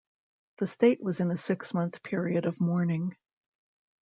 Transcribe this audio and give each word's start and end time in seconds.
The 0.57 0.65
state 0.65 1.03
was 1.03 1.19
in 1.19 1.29
a 1.29 1.37
six-month 1.37 2.01
period 2.01 2.45
of 2.47 2.59
mourning. 2.59 3.15